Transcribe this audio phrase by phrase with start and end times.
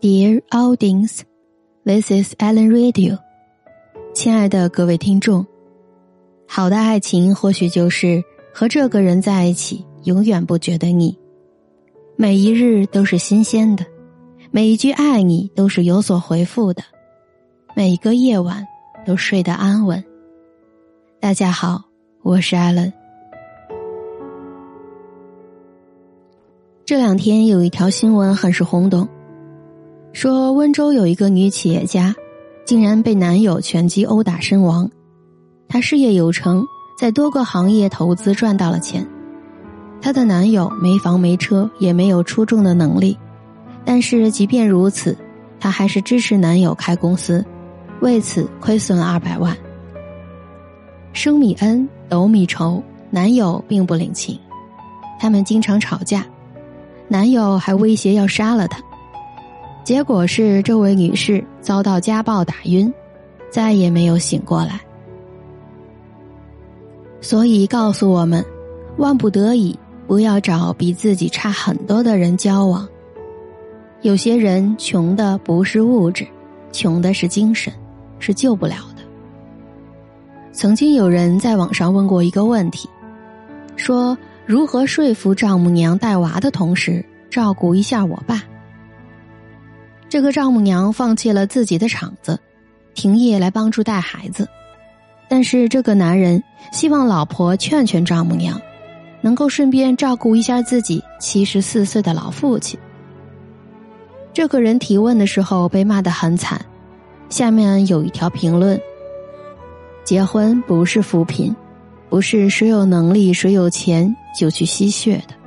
[0.00, 1.24] Dear audience,
[1.84, 3.18] this is Alan Radio。
[4.14, 5.46] 亲爱的各位听众，
[6.48, 8.24] 好的爱情或许就是
[8.54, 11.14] 和这个人在一起，永远不觉得腻，
[12.16, 13.84] 每一日都是新鲜的，
[14.50, 16.82] 每一句爱你都是有所回复的，
[17.76, 18.66] 每一个夜晚
[19.04, 20.02] 都睡得安稳。
[21.20, 21.84] 大家好，
[22.22, 22.90] 我是 alen。
[26.86, 29.06] 这两天有一条新闻很是轰动，
[30.12, 32.14] 说温州有一个女企业家，
[32.64, 34.90] 竟然被男友拳击殴打身亡。
[35.68, 36.64] 她事业有成，
[36.98, 39.06] 在多个行业投资赚到了钱。
[40.02, 43.16] 她的男友没房没车，也没有出众的能力，
[43.84, 45.16] 但是即便如此，
[45.60, 47.44] 她还是支持男友开公司，
[48.00, 49.56] 为此亏损了二百万。
[51.12, 54.36] 升米恩，斗米仇，男友并不领情，
[55.20, 56.26] 他们经常吵架。
[57.06, 58.80] 男友还威胁要杀了她，
[59.90, 62.94] 结果是这位女士遭到家暴打晕，
[63.50, 64.80] 再也没有醒过来。
[67.20, 68.46] 所以告诉我们，
[68.98, 72.88] 万不得已不要找比自己差很多的人交往。
[74.02, 76.24] 有些人穷的不是物质，
[76.70, 77.72] 穷的是精神，
[78.20, 79.02] 是救不了的。
[80.52, 82.88] 曾经有人在网上问过一个问题，
[83.74, 84.16] 说。
[84.46, 88.42] 如何说服丈母娘带娃的同时照顾一下我爸？
[90.10, 92.36] 这个丈母娘放弃了自己的厂子，
[92.94, 94.48] 停业来帮助带孩子。
[95.28, 98.60] 但是这个男人希望老婆劝劝丈母娘，
[99.20, 102.76] 能够顺便照顾一下自己七十四岁的老父亲。
[104.32, 106.60] 这个人提问的时候被骂得很惨，
[107.28, 108.80] 下面有一条评论：
[110.02, 111.54] 结婚不是扶贫。
[112.08, 115.39] 不是谁有能力、谁有钱就去吸血的。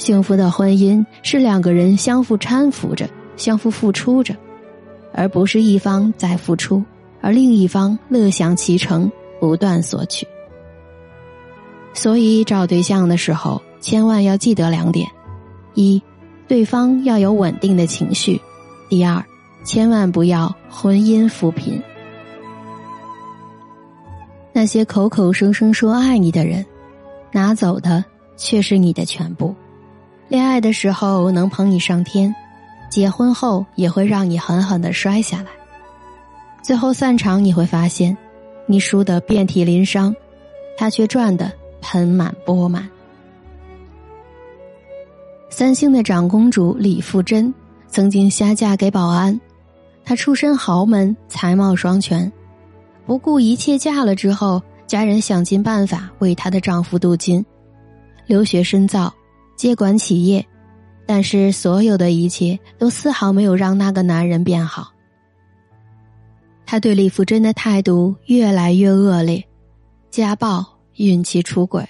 [0.00, 3.06] 幸福的婚姻是两个人相互搀扶着、
[3.36, 4.34] 相互付出着，
[5.12, 6.82] 而不是一方在付出，
[7.20, 10.26] 而另一方乐享其成，不断索取。
[11.92, 15.06] 所以找对象的时候，千万要记得两点：
[15.74, 16.02] 一，
[16.48, 18.40] 对方要有稳定的情绪；
[18.88, 19.22] 第二，
[19.64, 21.78] 千万不要婚姻扶贫。
[24.54, 26.64] 那些口口声声说爱你的人，
[27.32, 28.02] 拿走的
[28.38, 29.54] 却是你的全部。
[30.30, 32.32] 恋爱的时候能捧你上天，
[32.88, 35.46] 结婚后也会让你狠狠的摔下来。
[36.62, 38.16] 最后散场，你会发现，
[38.64, 40.14] 你输得遍体鳞伤，
[40.78, 42.88] 他却赚得盆满钵满。
[45.48, 47.52] 三星的长公主李富真
[47.88, 49.38] 曾经下嫁给保安，
[50.04, 52.30] 她出身豪门，才貌双全。
[53.04, 57.44] 不顾一切嫁了之后，家人想尽办法为她的丈夫镀金，
[58.28, 59.12] 留学深造，
[59.60, 60.46] 接管企业，
[61.04, 64.90] 但是所有的一切都丝毫没有让那个男人变好。
[66.64, 69.46] 他对李福珍的态度越来越恶劣，
[70.10, 71.86] 家暴、孕期出轨，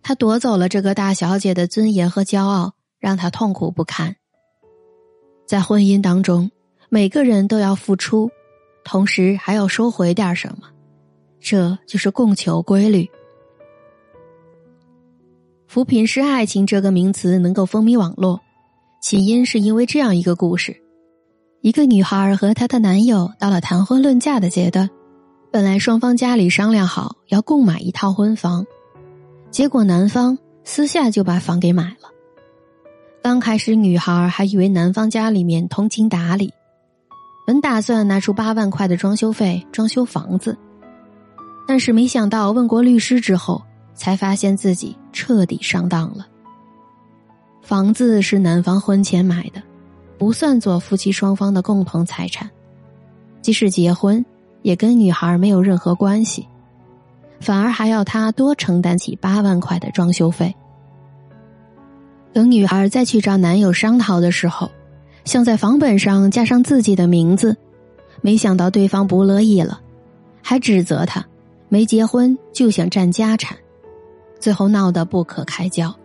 [0.00, 4.14] 他夺走了这个大小姐的尊严和骄傲，让她痛苦不堪。
[5.48, 6.48] 在婚姻当中，
[6.88, 8.30] 每个人都要付出。
[8.84, 10.68] 同时还要收回点什么，
[11.40, 13.10] 这就是供求规律。
[15.74, 18.40] 扶贫是爱情这个名词能够风靡网络，
[19.02, 20.80] 起因是因为这样一个故事：
[21.62, 24.88] 一个女孩和她的男友到了谈婚论嫁的阶段，
[25.50, 28.64] 本来双方家里商量好要共买一套婚房，
[29.50, 32.08] 结果男方私下就把房给买了。
[33.20, 36.52] 刚开始，女孩还以为男方家里面通情达理。
[37.48, 40.56] 本打算拿出八万块的装修费装修房子，
[41.66, 43.60] 但是没想到问过律师之后，
[43.94, 46.26] 才发现自己彻底上当了。
[47.62, 49.62] 房子是男方婚前买的，
[50.18, 52.50] 不算作夫妻双方的共同财产，
[53.40, 54.24] 即使结婚，
[54.62, 56.46] 也跟女孩没有任何关系，
[57.40, 60.54] 反而还要他多承担起八万块的装修费。
[62.32, 64.70] 等女孩再去找男友商讨的时候。
[65.24, 67.56] 想在房本上加上自己的名字，
[68.20, 69.80] 没想到对方不乐意了，
[70.42, 71.24] 还指责他
[71.70, 73.56] 没结婚就想占家产，
[74.44, 75.98] 最后闹得不可开交，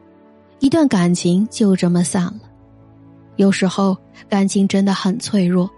[0.60, 2.40] 一段感情就这么散了。
[3.36, 3.98] 有时候
[4.30, 5.70] 感情真的很脆弱，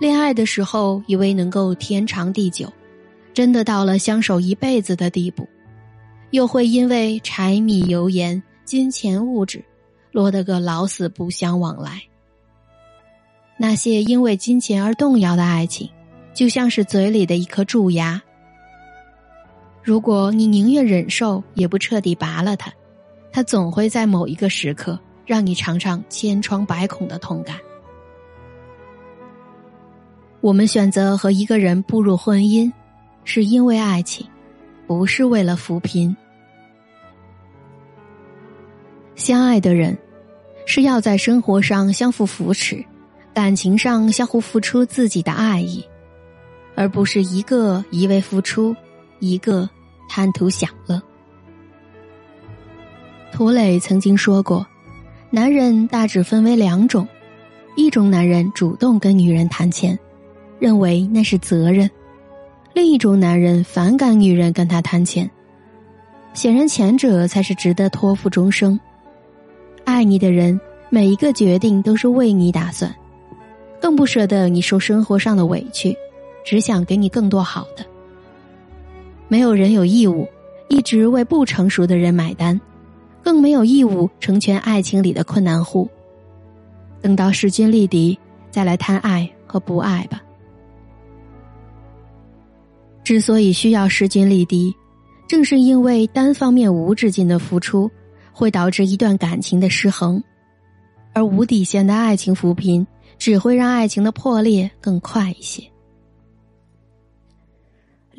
[0.00, 2.68] 恋爱的时候以为能够天长地久，
[3.32, 5.48] 真的到了相守一辈子的地步，
[6.32, 9.64] 又会因为柴米油盐、金钱物质，
[10.10, 12.02] 落得个老死不相往来。
[13.56, 15.88] 那些因为金钱而动摇的爱情，
[16.34, 18.20] 就像是嘴里的一颗蛀牙。
[19.82, 22.72] 如果你宁愿忍受，也不彻底拔了它，
[23.32, 27.56] 它总会在某一个时刻让你尝尝千疮百孔的痛感。
[30.40, 32.72] 我们选择和一个人步入婚姻，
[33.24, 34.26] 是因为爱情，
[34.86, 36.16] 不是为了扶贫。
[39.14, 39.96] 相爱的人，
[40.64, 42.84] 是要在生活上相互扶持，
[43.34, 45.84] 感情上相互付出自己的爱意，
[46.74, 48.74] 而不是一个一味付出，
[49.22, 49.70] 一个
[50.08, 51.00] 贪图享乐。
[53.30, 54.66] 涂磊曾经说过，
[55.30, 57.06] 男人大致分为两种：
[57.76, 59.96] 一种男人主动跟女人谈钱，
[60.58, 61.88] 认为那是责任；
[62.74, 65.30] 另一种男人反感女人跟他谈钱。
[66.34, 68.78] 显然，前者才是值得托付终生。
[69.84, 70.60] 爱你的人，
[70.90, 72.92] 每一个决定都是为你打算，
[73.80, 75.96] 更不舍得你受生活上的委屈，
[76.44, 77.86] 只想给你更多好的。
[79.32, 80.28] 没有人有义务
[80.68, 82.60] 一直为不成熟的人买单，
[83.24, 85.88] 更没有义务成全爱情里的困难户。
[87.00, 88.18] 等到势均力敌，
[88.50, 90.22] 再来谈爱和不爱吧。
[93.02, 94.70] 之所以需要势均力敌，
[95.26, 97.90] 正是因为单方面无止境的付出。
[98.34, 100.22] 会导致一段感情的失衡，
[101.14, 102.86] 而无底线的爱情扶贫
[103.16, 105.71] 只会让爱情的破裂更快一些。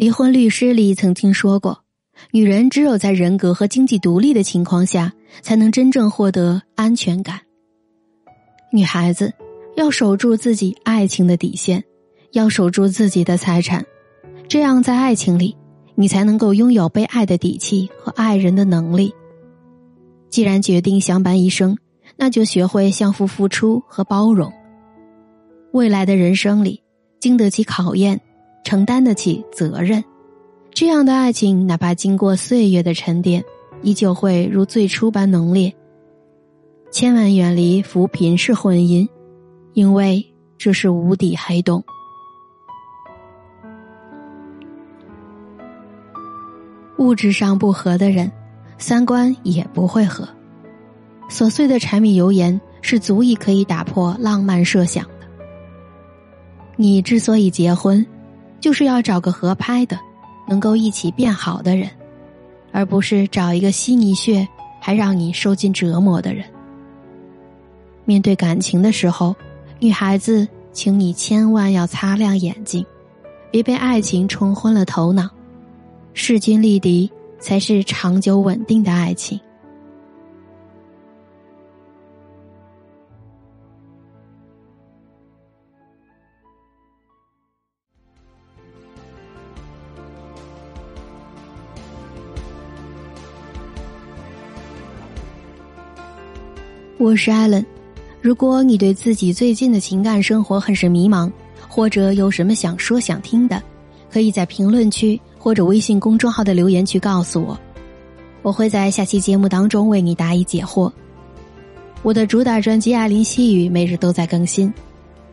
[0.04, 1.82] 离婚律师里曾经说过，
[2.32, 7.40] 女人只有在人格和经济独立的情况下，才能真正获得安全感。
[8.70, 9.32] 女孩子
[9.78, 11.82] 要守住自己爱情的底线，
[12.34, 13.86] 要守住自己的财产，
[14.50, 15.56] 这样在爱情里，
[15.96, 19.14] 你才能够拥有被爱的底气和爱人的能力。
[20.30, 21.78] 既然决定相伴一生，
[22.18, 24.52] 那就学会相互付出和包容。
[25.72, 26.84] 未来的人生里，
[27.22, 28.20] 经得起考验，
[28.74, 30.04] 承担得起责任，
[30.72, 33.44] 这样的爱情，哪怕经过岁月的沉淀，
[33.84, 35.72] 依旧会如最初般浓烈。
[36.90, 39.08] 千万远离扶贫式婚姻，
[39.74, 40.26] 因为
[40.58, 41.84] 这是无底黑洞。
[46.98, 48.32] 物质上不合的人。
[48.80, 50.28] 三观也不会合，
[51.30, 55.28] 琐碎的柴米油盐是足以可以打破浪漫设想的。
[56.76, 58.04] 你之所以结婚，
[58.64, 60.00] 就是要找个合拍的，
[60.48, 61.90] 能够一起变好的人，
[62.72, 64.48] 而不是找一个吸你血
[64.80, 66.46] 还让你受尽折磨的人。
[68.06, 69.36] 面对感情的时候，
[69.80, 72.86] 女孩子，请你千万要擦亮眼睛，
[73.52, 75.30] 别被爱情冲昏了头脑，
[76.14, 77.12] 势均力敌。
[77.42, 79.38] 才是长久稳定的爱情。
[97.00, 97.66] 我是艾伦，
[98.22, 101.32] 如果你对自己最近的情感生活很是迷茫，
[101.68, 103.62] 或者有什么想说想听的，
[104.12, 105.20] 可以在评论区。
[105.38, 107.60] 或者微信公众号的留言区告诉我，
[108.44, 110.90] 我会在下期节目当中为你答疑解惑。
[112.02, 114.74] 我的主打专辑《爱林细语》每日都在更新，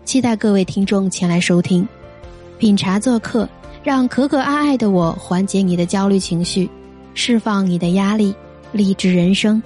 [0.05, 1.87] 期待各位听众前来收听。
[2.59, 3.49] 品茶做客，
[3.85, 6.69] 让可可爱爱的我缓解你的焦虑情绪，
[7.15, 8.35] 释放你的压力，
[8.73, 9.62] 励志人生，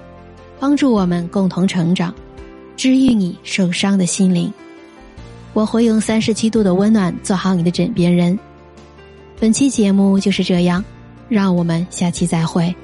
[0.65, 2.15] 帮助我们共同成长，
[2.75, 4.51] 治愈你受伤的心灵。
[5.53, 8.39] 我会用三十七度的温暖做好你的枕边人。
[9.39, 10.83] 本期节目就是这样，
[11.29, 12.75] 让我们下期再会。